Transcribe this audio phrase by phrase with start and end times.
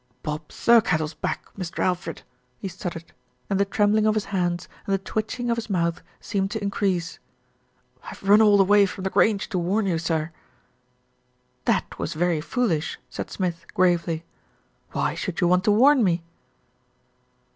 [0.23, 1.77] "Bob Thirkettle's back, Mr.
[1.83, 2.23] Alfred,"
[2.57, 3.13] he stuttered,
[3.51, 7.19] and the trembling of his hands and the twitching of his mouth seemed to increase.
[8.05, 10.31] "I've run all the way from The Grange to warn you, sir."
[11.65, 14.25] "That was very foolish," said Smith gravely.
[14.91, 16.23] "Why should you want to warn me?"